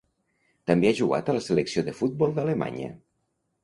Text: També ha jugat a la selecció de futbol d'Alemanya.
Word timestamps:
També 0.71 0.89
ha 0.91 0.95
jugat 1.01 1.31
a 1.31 1.37
la 1.39 1.45
selecció 1.51 1.87
de 1.91 1.97
futbol 2.01 2.37
d'Alemanya. 2.41 2.93